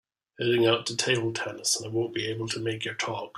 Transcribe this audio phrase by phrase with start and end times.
[0.39, 3.29] Heading out to table tennis and I won’t be able to make your talk.